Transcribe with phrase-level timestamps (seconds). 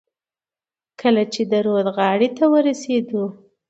[1.01, 3.23] کله چې د ورد غاړې ته ورسېدو.